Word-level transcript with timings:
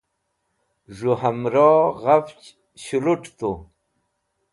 z̃hu 0.95 1.13
hamro 1.21 1.69
ghafch 2.01 2.45
shulut 2.83 3.23
tu 3.37 3.51